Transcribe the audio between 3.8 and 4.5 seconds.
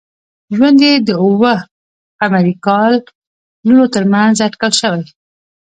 تر منځ